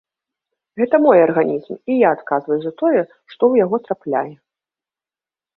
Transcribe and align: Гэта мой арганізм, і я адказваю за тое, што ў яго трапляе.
Гэта 0.79 0.95
мой 1.05 1.17
арганізм, 1.25 1.73
і 1.93 1.97
я 1.97 2.09
адказваю 2.19 2.57
за 2.63 2.71
тое, 2.83 3.01
што 3.31 3.43
ў 3.51 3.65
яго 3.65 3.75
трапляе. 3.89 4.29